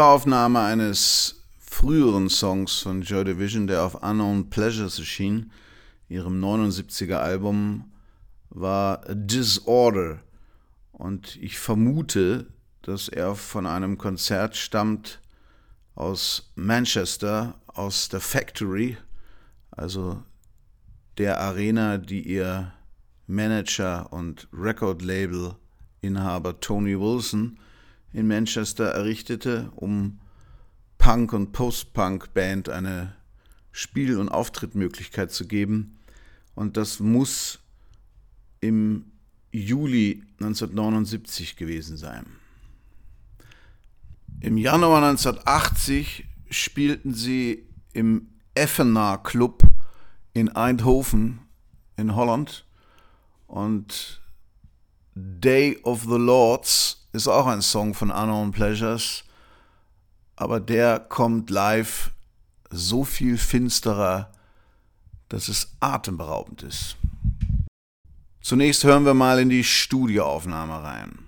Aufnahme 0.04 0.62
eines 0.62 1.44
früheren 1.60 2.30
Songs 2.30 2.80
von 2.80 3.02
Joy 3.02 3.24
Division, 3.24 3.68
der 3.68 3.84
auf 3.84 4.02
Unknown 4.02 4.50
Pleasures 4.50 5.00
erschien, 5.00 5.52
ihrem 6.10 6.44
79er 6.44 7.18
Album, 7.18 7.92
war 8.50 9.02
Disorder. 9.10 10.20
Und 10.92 11.36
ich 11.38 11.60
vermute, 11.60 12.48
dass 12.82 13.10
er 13.10 13.36
von 13.36 13.66
einem 13.66 13.98
Konzert 13.98 14.56
stammt 14.56 15.20
aus 15.96 16.52
Manchester, 16.56 17.56
aus 17.68 18.10
der 18.10 18.22
Factory, 18.22 18.98
also 19.72 20.22
der 21.18 21.40
Arena, 21.40 21.98
die 21.98 22.22
ihr 22.22 22.74
Manager 23.28 24.12
und 24.14 24.48
Record-Label-Inhaber 24.54 26.60
Tony 26.60 27.00
Wilson 27.00 27.58
in 28.16 28.28
Manchester 28.28 28.86
errichtete, 28.86 29.72
um 29.76 30.20
Punk- 30.98 31.34
und 31.34 31.52
Post-Punk-Band 31.52 32.70
eine 32.70 33.14
Spiel- 33.74 34.18
und 34.18 34.30
Auftrittmöglichkeit 34.30 35.34
zu 35.34 35.46
geben. 35.46 35.98
Und 36.56 36.78
das 36.78 37.02
muss 37.02 37.60
im 38.62 39.12
Juli 39.52 40.24
1979 40.40 41.58
gewesen 41.58 41.98
sein. 41.98 42.26
Im 44.40 44.58
Januar 44.58 45.04
1980 45.04 46.26
spielten 46.50 47.14
sie 47.14 47.68
im 47.92 48.30
Effenar 48.54 49.24
Club 49.24 49.62
in 50.34 50.48
Eindhoven 50.48 51.40
in 51.98 52.16
Holland. 52.16 52.66
Und 53.48 54.22
Day 55.16 55.78
of 55.84 56.04
the 56.04 56.18
Lords 56.18 57.05
ist 57.16 57.28
auch 57.28 57.48
ein 57.48 57.62
Song 57.62 57.94
von 57.94 58.12
Unknown 58.12 58.52
Pleasures, 58.52 59.24
aber 60.36 60.60
der 60.60 61.00
kommt 61.00 61.50
live 61.50 62.12
so 62.70 63.04
viel 63.04 63.38
finsterer, 63.38 64.32
dass 65.30 65.48
es 65.48 65.76
atemberaubend 65.80 66.64
ist. 66.64 66.98
Zunächst 68.42 68.84
hören 68.84 69.06
wir 69.06 69.14
mal 69.14 69.40
in 69.40 69.50
die 69.50 69.64
Studioaufnahme 69.64 70.84
rein. 70.84 71.25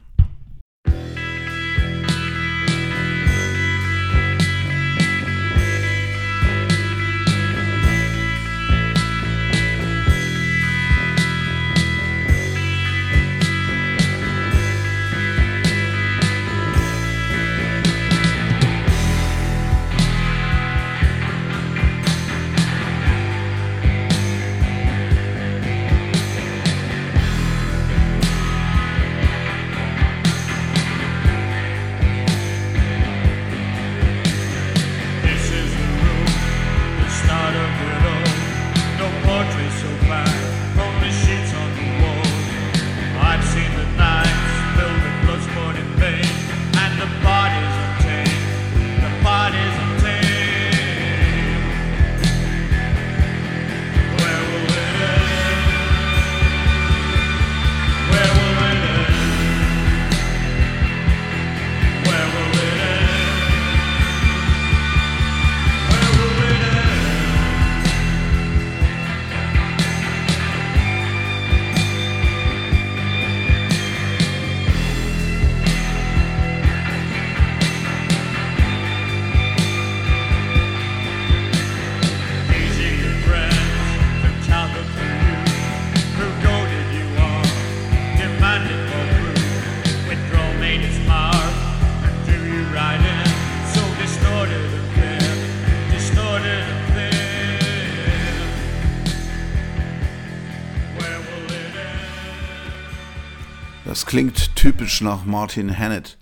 Klingt 104.07 104.55
typisch 104.55 105.01
nach 105.01 105.25
Martin 105.25 105.77
Hannett. 105.77 106.17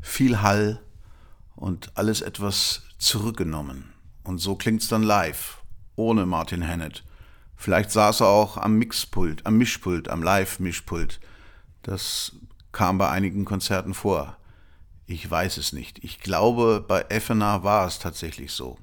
Viel 0.00 0.40
Hall 0.40 0.80
und 1.56 1.92
alles 1.94 2.22
etwas 2.22 2.84
zurückgenommen. 2.96 3.92
Und 4.24 4.38
so 4.38 4.56
klingt's 4.56 4.88
dann 4.88 5.02
live, 5.02 5.58
ohne 5.94 6.24
Martin 6.24 6.66
Hannett. 6.66 7.04
Vielleicht 7.54 7.90
saß 7.90 8.20
er 8.20 8.28
auch 8.28 8.56
am 8.56 8.78
Mixpult, 8.78 9.44
am 9.44 9.58
Mischpult, 9.58 10.08
am 10.08 10.22
Live-Mischpult. 10.22 11.20
Das 11.82 12.32
kam 12.72 12.96
bei 12.96 13.10
einigen 13.10 13.44
Konzerten 13.44 13.92
vor. 13.92 14.38
Ich 15.04 15.30
weiß 15.30 15.58
es 15.58 15.74
nicht. 15.74 16.02
Ich 16.02 16.20
glaube, 16.20 16.82
bei 16.86 17.04
FNA 17.20 17.62
war 17.62 17.86
es 17.86 17.98
tatsächlich 17.98 18.52
so. 18.52 18.78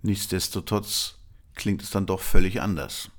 Nichtsdestotrotz 0.00 1.16
klingt 1.56 1.82
es 1.82 1.90
dann 1.90 2.06
doch 2.06 2.20
völlig 2.20 2.62
anders. 2.62 3.10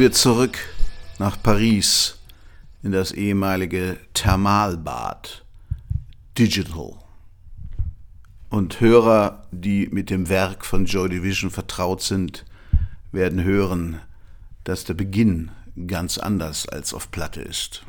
Wir 0.00 0.12
zurück 0.12 0.58
nach 1.18 1.36
Paris 1.42 2.18
in 2.82 2.90
das 2.90 3.12
ehemalige 3.12 3.98
Thermalbad 4.14 5.44
Digital. 6.38 6.94
Und 8.48 8.80
Hörer, 8.80 9.46
die 9.50 9.88
mit 9.92 10.08
dem 10.08 10.30
Werk 10.30 10.64
von 10.64 10.86
Joy 10.86 11.10
Division 11.10 11.50
vertraut 11.50 12.00
sind, 12.00 12.46
werden 13.12 13.44
hören, 13.44 14.00
dass 14.64 14.84
der 14.84 14.94
Beginn 14.94 15.50
ganz 15.86 16.16
anders 16.16 16.66
als 16.66 16.94
auf 16.94 17.10
Platte 17.10 17.42
ist. 17.42 17.84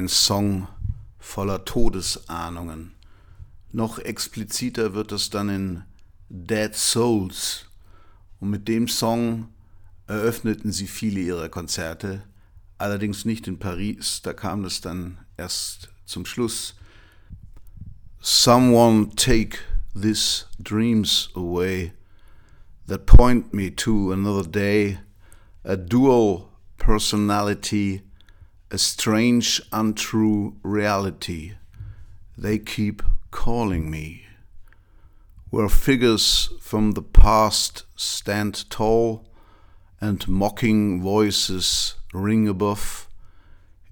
Ein 0.00 0.08
Song 0.08 0.66
voller 1.18 1.66
Todesahnungen. 1.66 2.94
Noch 3.70 3.98
expliziter 3.98 4.94
wird 4.94 5.12
es 5.12 5.28
dann 5.28 5.50
in 5.50 5.82
Dead 6.30 6.74
Souls. 6.74 7.66
Und 8.40 8.48
mit 8.48 8.66
dem 8.66 8.88
Song 8.88 9.48
eröffneten 10.06 10.72
sie 10.72 10.86
viele 10.86 11.20
ihrer 11.20 11.50
Konzerte, 11.50 12.22
allerdings 12.78 13.26
nicht 13.26 13.46
in 13.46 13.58
Paris, 13.58 14.22
da 14.22 14.32
kam 14.32 14.64
es 14.64 14.80
dann 14.80 15.18
erst 15.36 15.90
zum 16.06 16.24
Schluss. 16.24 16.76
Someone 18.22 19.10
take 19.16 19.58
these 19.94 20.46
dreams 20.58 21.28
away 21.34 21.92
that 22.86 23.04
point 23.04 23.52
me 23.52 23.70
to 23.76 24.12
another 24.12 24.48
day, 24.48 24.98
a 25.62 25.76
dual 25.76 26.48
personality 26.78 28.00
a 28.70 28.78
strange, 28.78 29.60
untrue 29.72 30.56
reality. 30.62 31.54
They 32.38 32.58
keep 32.58 33.02
calling 33.30 33.90
me. 33.90 34.26
Where 35.50 35.68
figures 35.68 36.50
from 36.60 36.92
the 36.92 37.02
past 37.02 37.84
stand 37.96 38.70
tall 38.70 39.28
and 40.00 40.26
mocking 40.28 41.02
voices 41.02 41.96
ring 42.14 42.46
above, 42.46 43.08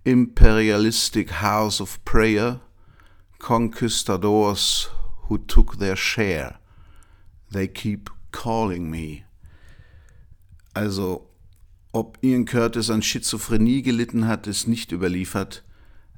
imperialistic 0.05 1.31
house 1.31 1.81
of 1.81 2.03
prayer, 2.05 2.61
conquistadors 3.39 4.89
who 5.25 5.39
took 5.39 5.79
their 5.79 5.97
share. 5.97 6.59
They 7.51 7.67
keep 7.67 8.09
calling 8.31 8.91
me. 8.91 9.25
Also 10.77 11.28
Ob 11.99 12.19
Ian 12.23 12.45
Curtis 12.45 12.91
an 12.91 13.03
Schizophrenie 13.03 13.83
gelitten 13.83 14.29
hat, 14.29 14.47
ist 14.47 14.69
nicht 14.69 14.93
überliefert. 14.93 15.65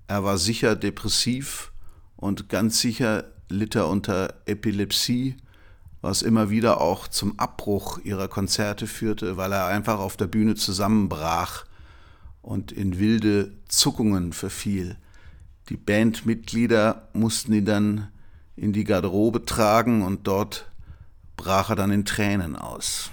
Er 0.09 0.23
war 0.25 0.37
sicher 0.37 0.77
depressiv 0.77 1.73
und 2.19 2.51
ganz 2.51 2.81
sicher 2.81 3.25
litt 3.49 3.77
er 3.77 3.89
unter 3.89 4.35
Epilepsie, 4.45 5.39
was 6.03 6.21
immer 6.21 6.51
wieder 6.51 6.83
auch 6.83 7.09
zum 7.09 7.39
Abbruch 7.39 7.97
ihrer 8.05 8.29
Konzerte 8.29 8.87
führte, 8.87 9.39
weil 9.39 9.53
er 9.53 9.69
einfach 9.69 10.01
auf 10.01 10.19
der 10.19 10.27
Bühne 10.27 10.55
zusammenbrach 10.55 11.65
und 12.43 12.73
in 12.73 12.99
wilde 12.99 13.55
Zuckungen 13.67 14.35
verfiel. 14.35 14.99
Die 15.71 15.79
Bandmitglieder 15.79 17.09
mussten 17.15 17.55
ihn 17.55 17.65
dann 17.65 18.09
in 18.55 18.75
die 18.75 18.85
Garderobe 18.85 19.47
tragen 19.47 20.03
und 20.03 20.27
dort 20.27 20.71
brach 21.39 21.71
er 21.71 21.77
dann 21.77 21.91
in 21.91 22.05
Tränen 22.05 22.55
aus. 22.55 23.11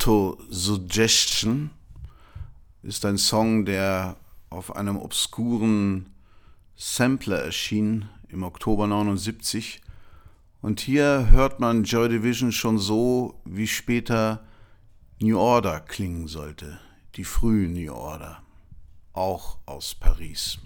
Autosuggestion 0.00 1.68
ist 2.82 3.04
ein 3.04 3.18
Song, 3.18 3.66
der 3.66 4.16
auf 4.48 4.74
einem 4.74 4.96
obskuren 4.96 6.06
Sampler 6.74 7.36
erschien 7.44 8.08
im 8.28 8.42
Oktober 8.42 8.86
79 8.86 9.82
Und 10.62 10.80
hier 10.80 11.28
hört 11.30 11.60
man 11.60 11.84
Joy 11.84 12.08
Division 12.08 12.50
schon 12.50 12.78
so, 12.78 13.42
wie 13.44 13.66
später 13.66 14.42
New 15.20 15.38
Order 15.38 15.80
klingen 15.80 16.28
sollte, 16.28 16.80
die 17.16 17.24
frühen 17.24 17.74
New 17.74 17.92
Order, 17.92 18.42
auch 19.12 19.58
aus 19.66 19.94
Paris. 19.94 20.58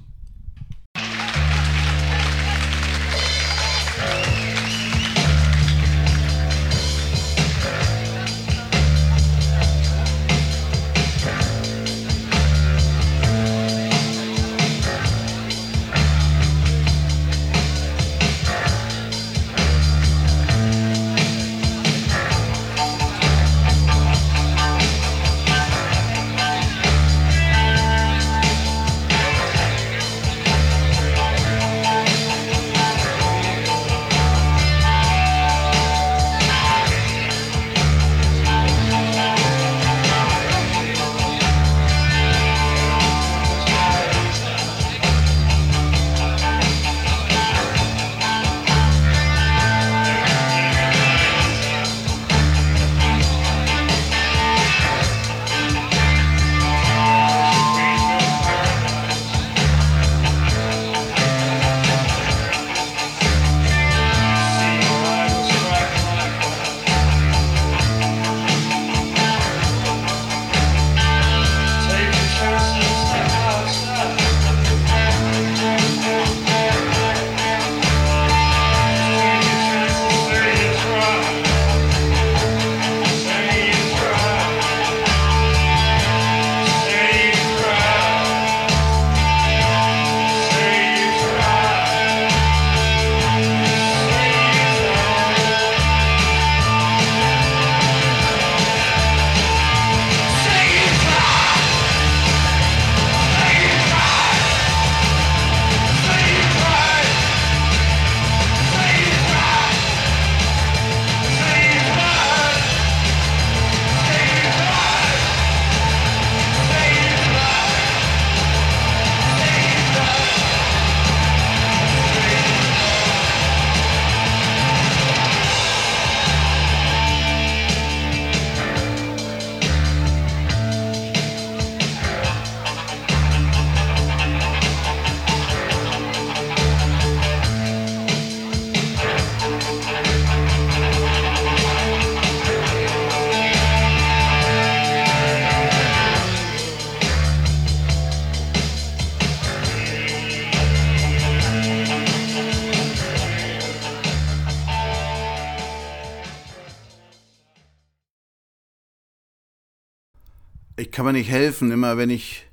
Kann 161.04 161.12
mir 161.12 161.18
nicht 161.18 161.30
helfen, 161.30 161.70
immer 161.70 161.98
wenn 161.98 162.08
ich 162.08 162.46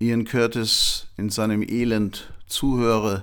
Ian 0.00 0.24
Curtis 0.24 1.06
in 1.16 1.30
seinem 1.30 1.62
Elend 1.62 2.32
zuhöre, 2.48 3.22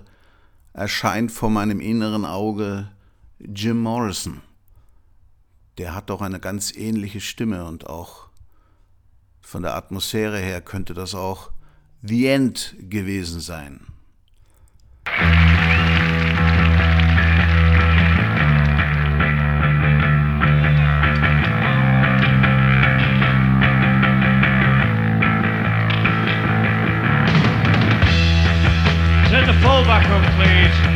erscheint 0.72 1.34
vor 1.34 1.50
meinem 1.50 1.82
inneren 1.82 2.24
Auge 2.24 2.90
Jim 3.38 3.82
Morrison. 3.82 4.40
Der 5.78 5.94
hat 5.94 6.10
doch 6.10 6.22
eine 6.22 6.40
ganz 6.40 6.74
ähnliche 6.74 7.20
Stimme 7.20 7.66
und 7.66 7.88
auch 7.88 8.30
von 9.42 9.62
der 9.62 9.76
Atmosphäre 9.76 10.40
her 10.40 10.62
könnte 10.62 10.94
das 10.94 11.16
auch 11.16 11.52
The 12.02 12.28
End 12.28 12.78
gewesen 12.80 13.42
sein. 13.42 13.82
Pull 29.66 29.84
back 29.86 30.06
up, 30.10 30.22
please. 30.36 30.95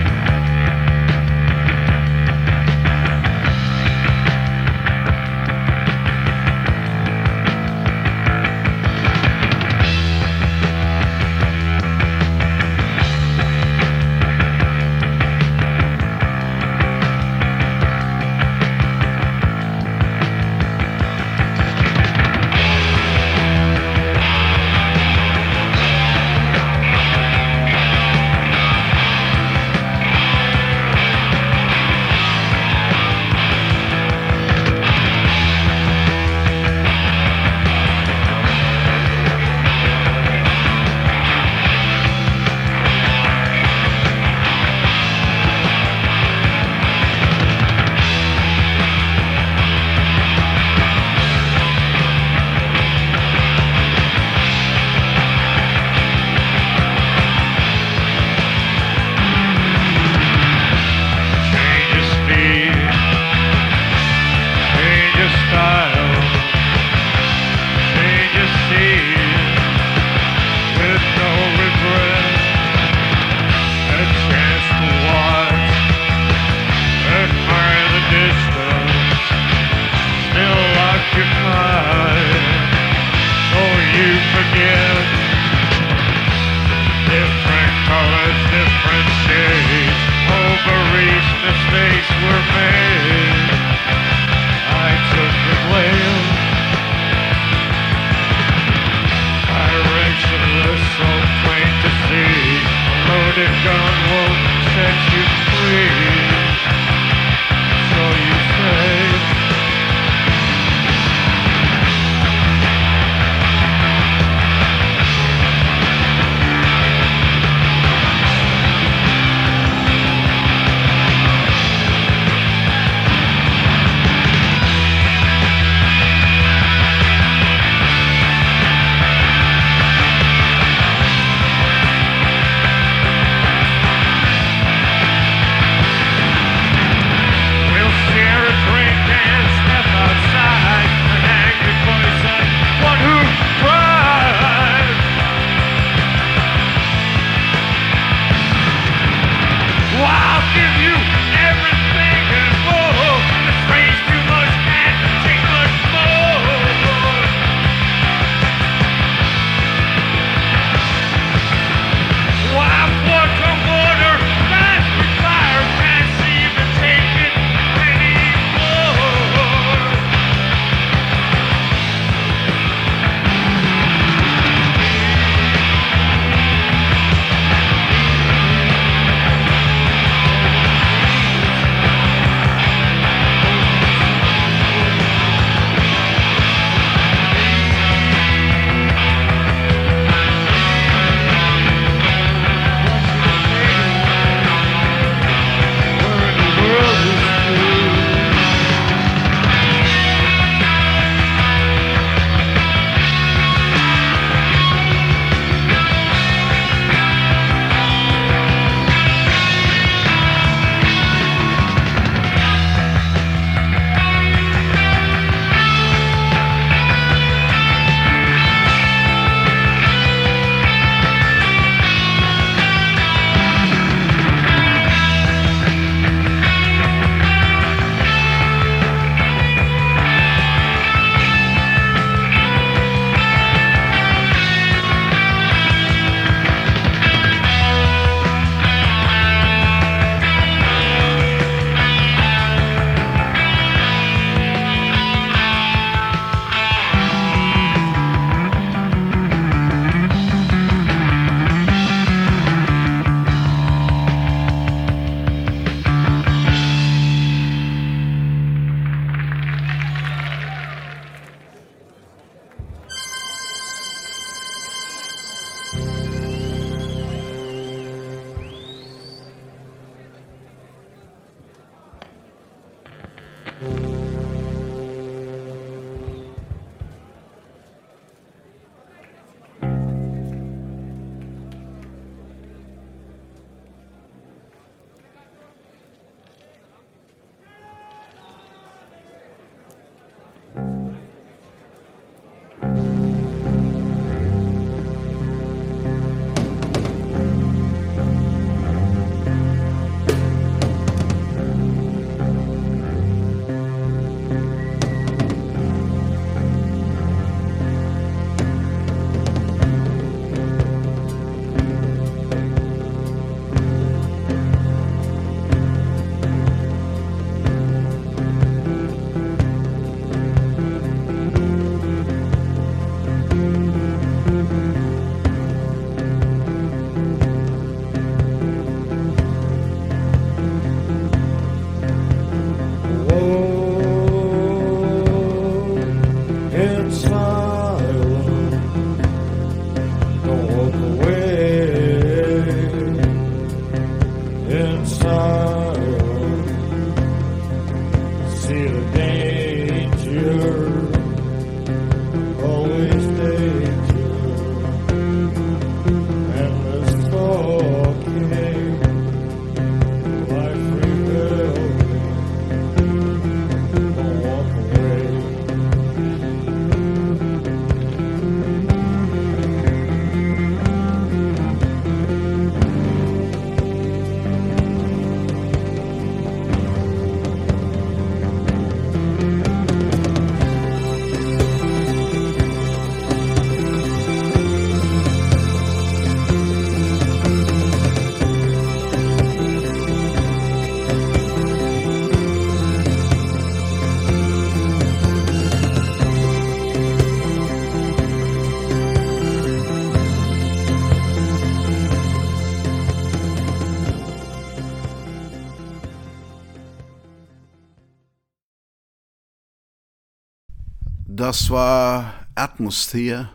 Das 411.30 411.52
war 411.52 412.12
Atmosphere, 412.34 413.30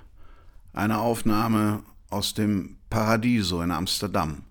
eine 0.72 0.98
Aufnahme 0.98 1.84
aus 2.10 2.34
dem 2.34 2.76
Paradiso 2.90 3.62
in 3.62 3.70
Amsterdam. 3.70 4.42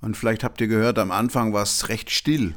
Und 0.00 0.16
vielleicht 0.16 0.42
habt 0.44 0.62
ihr 0.62 0.66
gehört, 0.66 0.98
am 0.98 1.10
Anfang 1.10 1.52
war 1.52 1.64
es 1.64 1.90
recht 1.90 2.08
still. 2.10 2.54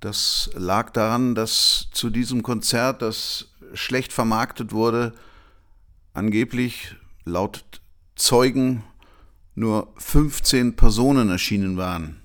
Das 0.00 0.50
lag 0.52 0.90
daran, 0.90 1.34
dass 1.34 1.88
zu 1.90 2.10
diesem 2.10 2.42
Konzert, 2.42 3.00
das 3.00 3.48
schlecht 3.72 4.12
vermarktet 4.12 4.72
wurde, 4.72 5.14
angeblich 6.12 6.94
laut 7.24 7.64
Zeugen 8.14 8.84
nur 9.54 9.90
15 9.96 10.76
Personen 10.76 11.30
erschienen 11.30 11.78
waren. 11.78 12.20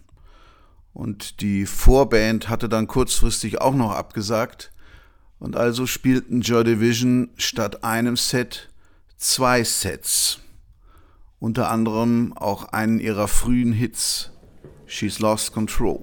Und 0.92 1.40
die 1.40 1.66
Vorband 1.66 2.50
hatte 2.50 2.68
dann 2.68 2.88
kurzfristig 2.88 3.62
auch 3.62 3.74
noch 3.74 3.94
abgesagt. 3.94 4.73
Und 5.44 5.58
also 5.58 5.86
spielten 5.86 6.40
Joy 6.40 6.64
Division 6.64 7.30
statt 7.36 7.84
einem 7.84 8.16
Set 8.16 8.70
zwei 9.18 9.66
Sets. 9.66 10.40
Unter 11.38 11.70
anderem 11.70 12.32
auch 12.32 12.72
einen 12.72 13.02
ihrer 13.02 13.28
frühen 13.28 13.74
Hits, 13.74 14.32
She's 14.88 15.20
Lost 15.20 15.52
Control. 15.52 16.00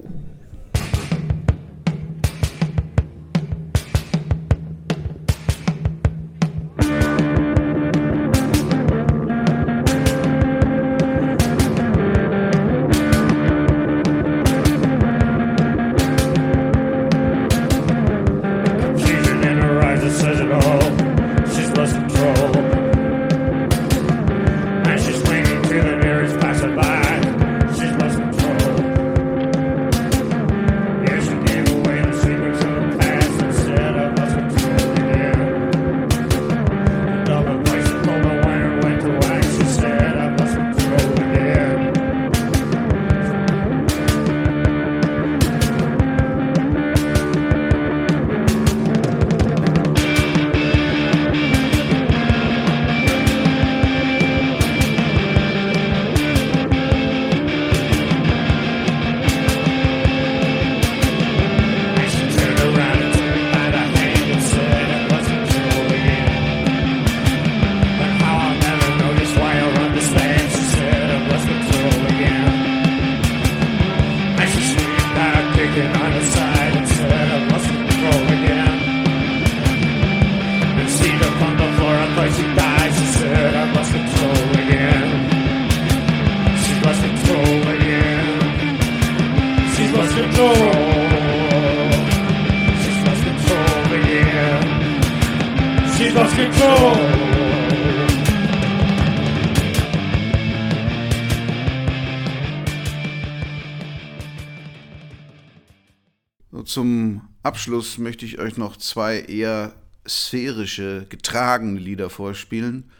Abschluss 107.60 107.98
möchte 107.98 108.24
ich 108.24 108.38
euch 108.38 108.56
noch 108.56 108.78
zwei 108.78 109.20
eher 109.20 109.74
sphärische, 110.08 111.04
getragene 111.10 111.78
Lieder 111.78 112.08
vorspielen. 112.08 112.90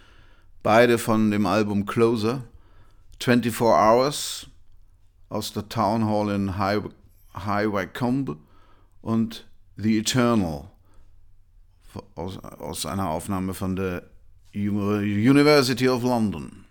Beide 0.63 0.99
von 0.99 1.31
dem 1.31 1.47
Album 1.47 1.87
Closer. 1.87 2.45
24 3.21 3.59
Hours 3.63 4.49
aus 5.31 5.55
der 5.55 5.67
Town 5.71 6.05
Hall 6.05 6.29
in 6.35 6.59
High, 6.59 6.83
High 7.35 7.73
Wycombe 7.73 8.37
und 9.01 9.49
The 9.79 10.01
Eternal 10.01 10.71
aus, 12.15 12.37
aus 12.37 12.85
einer 12.85 13.09
Aufnahme 13.09 13.55
von 13.55 13.77
der 13.77 14.11
University 14.55 15.89
of 15.89 16.03
London. 16.03 16.67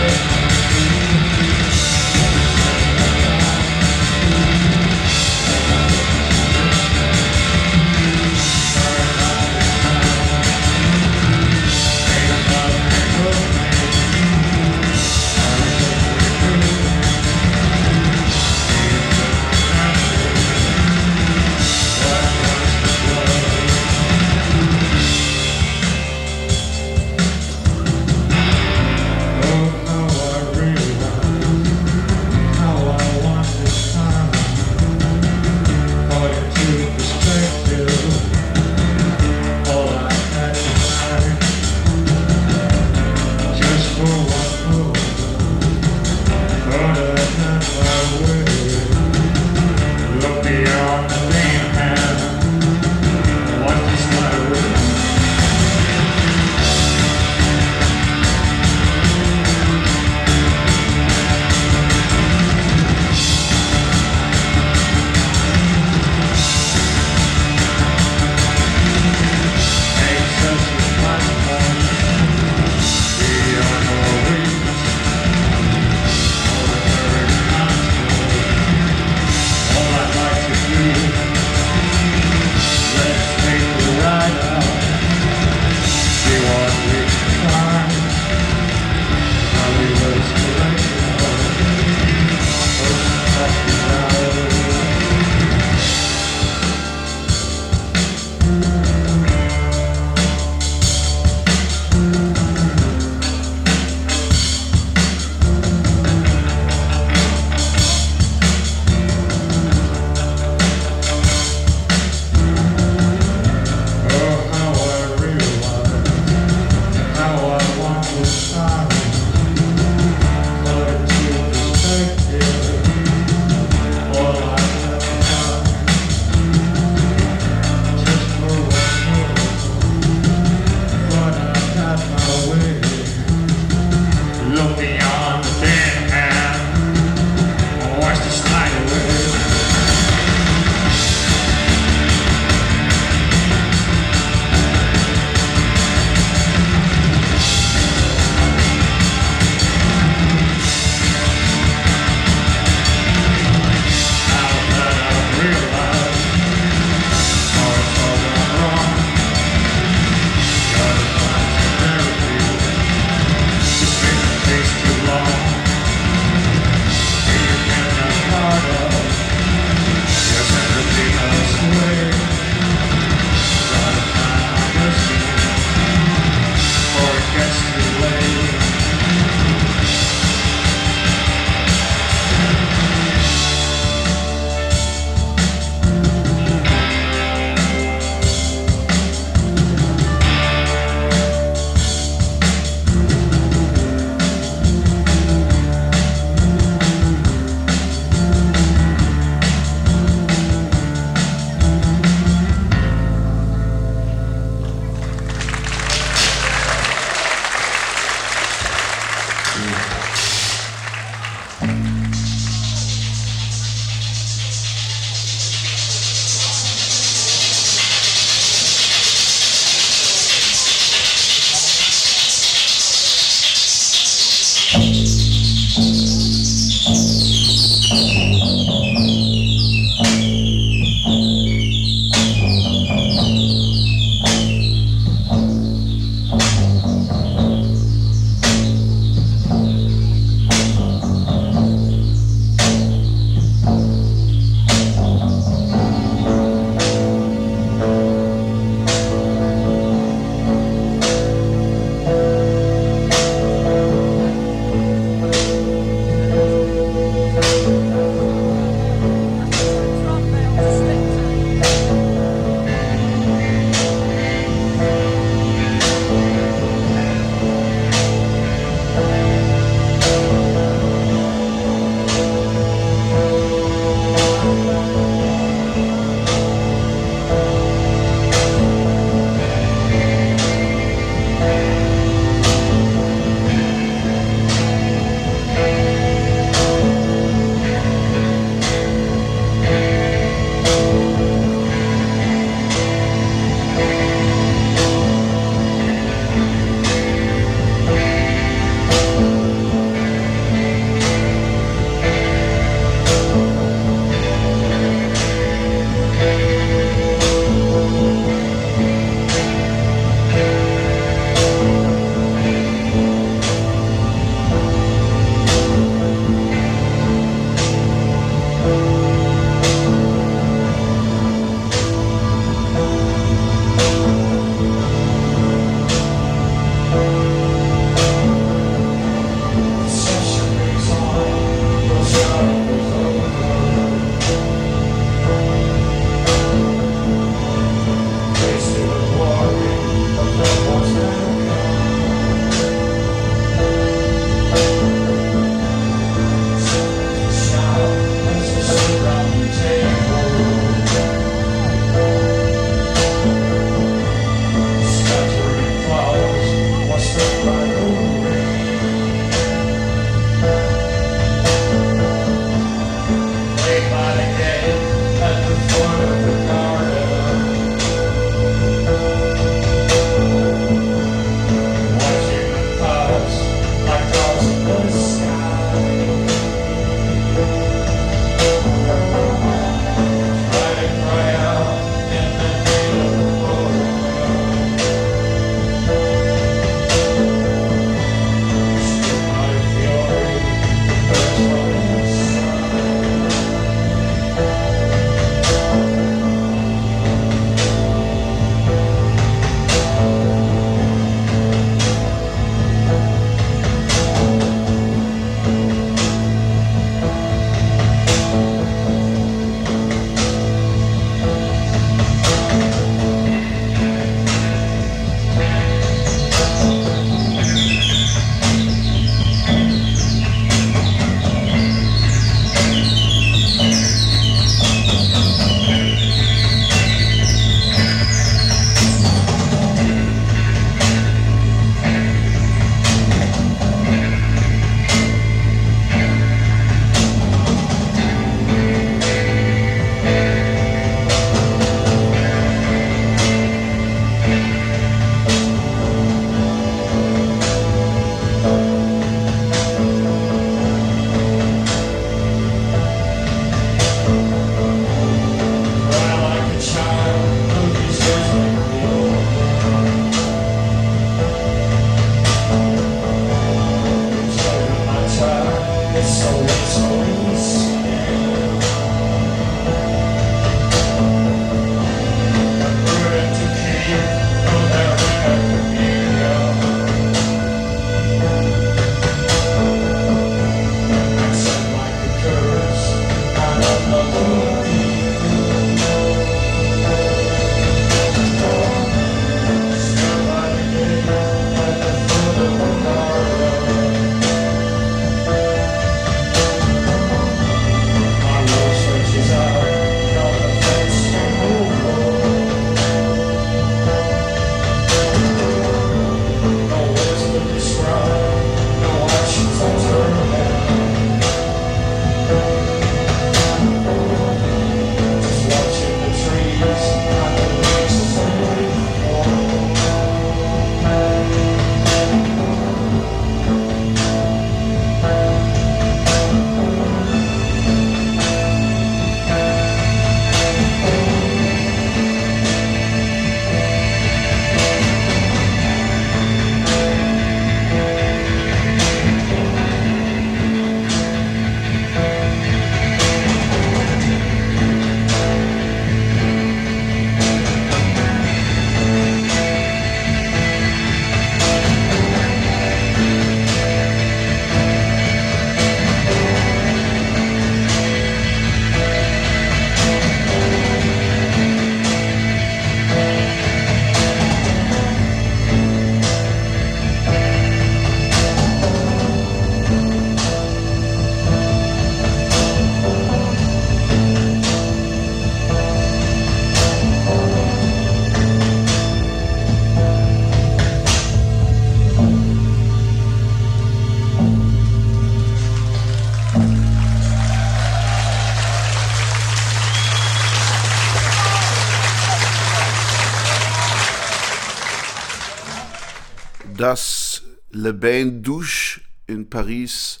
Le 597.66 597.74
Bain 597.74 598.22
Douche 598.22 598.80
in 599.08 599.28
Paris 599.28 600.00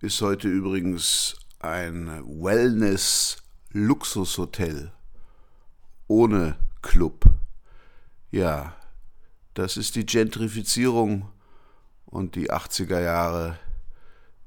ist 0.00 0.20
heute 0.22 0.48
übrigens 0.48 1.36
ein 1.60 2.08
Wellness-Luxushotel 2.26 4.90
ohne 6.08 6.56
Club. 6.82 7.26
Ja, 8.32 8.74
das 9.54 9.76
ist 9.76 9.94
die 9.94 10.04
Gentrifizierung 10.04 11.28
und 12.06 12.34
die 12.34 12.50
80er 12.50 13.00
Jahre 13.00 13.56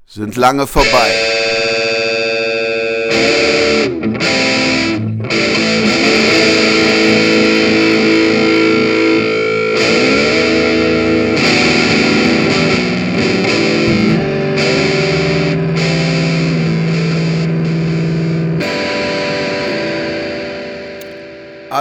sind 0.04 0.36
lange 0.36 0.66
vorbei. 0.66 1.14